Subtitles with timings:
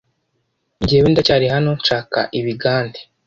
[0.81, 2.99] njyewe ndacyari hano nshaka ibigande"